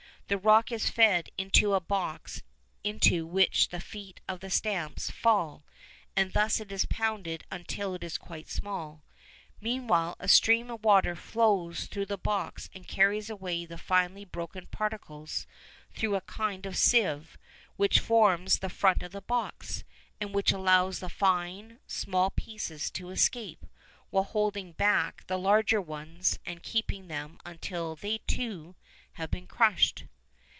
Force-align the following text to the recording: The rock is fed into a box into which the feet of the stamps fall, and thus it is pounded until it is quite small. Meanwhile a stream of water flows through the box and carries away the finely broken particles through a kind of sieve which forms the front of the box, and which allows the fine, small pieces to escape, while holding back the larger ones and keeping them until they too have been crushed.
The 0.27 0.37
rock 0.37 0.71
is 0.71 0.89
fed 0.89 1.29
into 1.37 1.73
a 1.73 1.81
box 1.81 2.41
into 2.85 3.27
which 3.27 3.67
the 3.67 3.81
feet 3.81 4.21
of 4.29 4.39
the 4.39 4.49
stamps 4.49 5.09
fall, 5.11 5.65
and 6.15 6.31
thus 6.31 6.61
it 6.61 6.71
is 6.71 6.85
pounded 6.85 7.43
until 7.51 7.93
it 7.95 8.01
is 8.01 8.17
quite 8.17 8.47
small. 8.47 9.03
Meanwhile 9.59 10.15
a 10.21 10.29
stream 10.29 10.71
of 10.71 10.85
water 10.85 11.17
flows 11.17 11.85
through 11.87 12.05
the 12.05 12.17
box 12.17 12.69
and 12.73 12.87
carries 12.87 13.29
away 13.29 13.65
the 13.65 13.77
finely 13.77 14.23
broken 14.23 14.67
particles 14.67 15.47
through 15.93 16.15
a 16.15 16.21
kind 16.21 16.65
of 16.65 16.77
sieve 16.77 17.37
which 17.75 17.99
forms 17.99 18.59
the 18.59 18.69
front 18.69 19.03
of 19.03 19.11
the 19.11 19.19
box, 19.21 19.83
and 20.21 20.33
which 20.33 20.53
allows 20.53 20.99
the 21.01 21.09
fine, 21.09 21.79
small 21.87 22.29
pieces 22.29 22.89
to 22.91 23.09
escape, 23.09 23.65
while 24.11 24.23
holding 24.23 24.71
back 24.71 25.27
the 25.27 25.37
larger 25.37 25.81
ones 25.81 26.39
and 26.45 26.63
keeping 26.63 27.09
them 27.09 27.37
until 27.45 27.97
they 27.97 28.19
too 28.27 28.75
have 29.15 29.29
been 29.29 29.45
crushed. 29.45 30.05